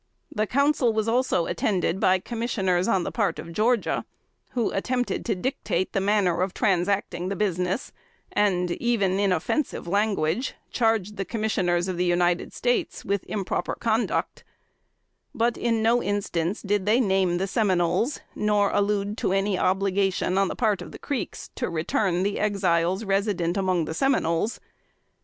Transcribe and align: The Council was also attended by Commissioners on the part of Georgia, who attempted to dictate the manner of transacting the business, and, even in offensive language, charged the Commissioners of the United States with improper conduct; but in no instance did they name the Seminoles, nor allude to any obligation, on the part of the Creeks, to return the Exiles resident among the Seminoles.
The 0.31 0.47
Council 0.47 0.91
was 0.93 1.07
also 1.07 1.45
attended 1.45 1.99
by 1.99 2.17
Commissioners 2.17 2.87
on 2.87 3.03
the 3.03 3.11
part 3.11 3.37
of 3.37 3.53
Georgia, 3.53 4.03
who 4.53 4.71
attempted 4.71 5.23
to 5.25 5.35
dictate 5.35 5.93
the 5.93 6.01
manner 6.01 6.41
of 6.41 6.55
transacting 6.55 7.29
the 7.29 7.35
business, 7.35 7.91
and, 8.31 8.71
even 8.71 9.19
in 9.19 9.31
offensive 9.31 9.87
language, 9.87 10.55
charged 10.71 11.17
the 11.17 11.23
Commissioners 11.25 11.87
of 11.87 11.97
the 11.97 12.05
United 12.05 12.51
States 12.51 13.05
with 13.05 13.23
improper 13.29 13.75
conduct; 13.75 14.43
but 15.35 15.55
in 15.55 15.83
no 15.83 16.01
instance 16.01 16.63
did 16.63 16.87
they 16.87 16.99
name 16.99 17.37
the 17.37 17.45
Seminoles, 17.45 18.21
nor 18.33 18.71
allude 18.71 19.19
to 19.19 19.31
any 19.33 19.55
obligation, 19.55 20.35
on 20.35 20.47
the 20.47 20.55
part 20.55 20.81
of 20.81 20.91
the 20.91 20.97
Creeks, 20.97 21.49
to 21.53 21.69
return 21.69 22.23
the 22.23 22.39
Exiles 22.39 23.05
resident 23.05 23.55
among 23.55 23.85
the 23.85 23.93
Seminoles. 23.93 24.59